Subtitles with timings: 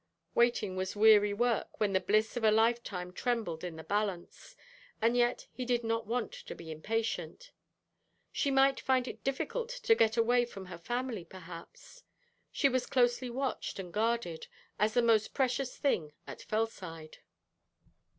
[0.33, 4.55] Waiting was weary work when the bliss of a lifetime trembled in the balance;
[4.99, 7.51] and yet he did not want to be impatient.
[8.31, 12.01] She might find it difficult to get away from her family, perhaps.
[12.51, 14.47] She was closely watched and guarded,
[14.79, 17.19] as the most precious thing at Fellside.